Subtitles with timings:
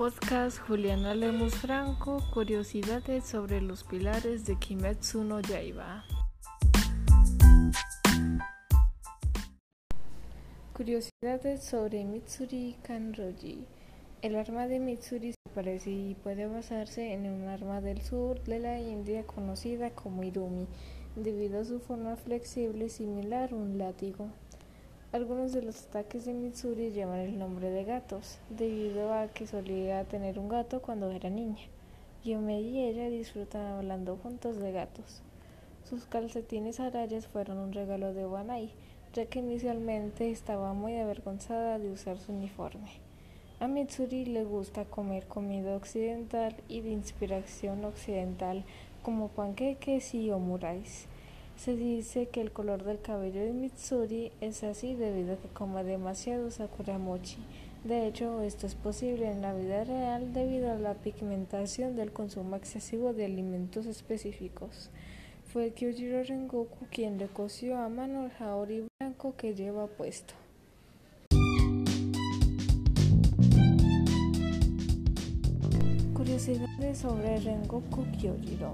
[0.00, 6.06] Podcast Juliana Lemus Franco, curiosidades sobre los pilares de Kimetsu no Yaiba.
[10.72, 13.66] Curiosidades sobre Mitsuri Kanroji.
[14.22, 18.58] El arma de Mitsuri se parece y puede basarse en un arma del sur de
[18.58, 20.66] la India conocida como Irumi,
[21.14, 24.30] debido a su forma flexible similar a un látigo.
[25.12, 30.04] Algunos de los ataques de Mitsuri llevan el nombre de gatos, debido a que solía
[30.04, 31.64] tener un gato cuando era niña.
[32.24, 35.22] Yome y ella disfrutan hablando juntos de gatos.
[35.82, 38.70] Sus calcetines arayas fueron un regalo de Wanai,
[39.12, 42.92] ya que inicialmente estaba muy avergonzada de usar su uniforme.
[43.58, 48.62] A Mitsuri le gusta comer comida occidental y de inspiración occidental
[49.02, 51.08] como panqueques y omurais.
[51.62, 55.82] Se dice que el color del cabello de Mitsuri es así debido a que coma
[55.82, 57.36] demasiado sakuramochi.
[57.84, 62.56] De hecho, esto es posible en la vida real debido a la pigmentación del consumo
[62.56, 64.88] excesivo de alimentos específicos.
[65.52, 70.32] Fue Kyojiro Rengoku quien le cosió a mano el haori blanco que lleva puesto.
[76.14, 78.72] Curiosidades sobre Rengoku Kyojiro.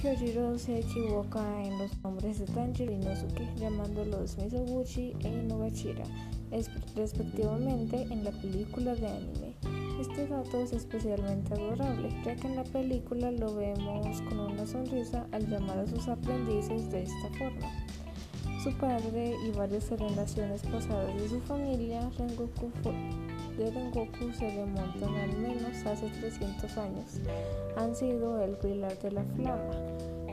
[0.00, 6.04] Kyojiro se equivoca en los nombres de Tanjiro y Inosuke, llamándolos Misoguchi e Inugashira,
[6.96, 9.54] respectivamente, en la película de anime.
[10.00, 15.26] Este dato es especialmente adorable, ya que en la película lo vemos con una sonrisa
[15.32, 17.68] al llamar a sus aprendices de esta forma.
[18.62, 22.70] Su padre y varias generaciones pasadas de su familia, Rengoku
[23.56, 27.20] de Rengoku se remontan al menos hace 300 años.
[27.78, 29.70] Han sido el pilar de la flama.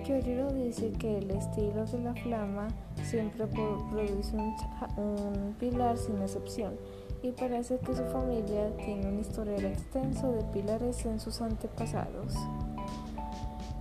[0.03, 2.67] Kyojiro dice que el estilo de la flama
[3.01, 4.35] siempre produce
[4.97, 6.75] un pilar sin excepción
[7.23, 12.33] y parece que su familia tiene un historial extenso de pilares en sus antepasados.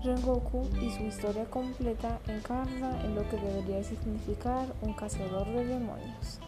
[0.06, 6.40] Rengoku y su historia completa encarna en lo que debería significar un cazador de demonios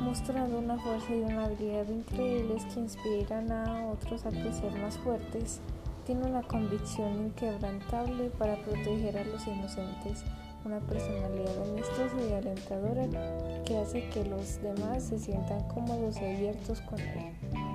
[0.00, 5.60] mostrando una fuerza y una habilidad increíbles que inspiran a otros a crecer más fuertes.
[6.06, 10.22] Tiene una convicción inquebrantable para proteger a los inocentes,
[10.64, 13.06] una personalidad amistosa y alentadora
[13.64, 17.73] que hace que los demás se sientan cómodos y abiertos con él.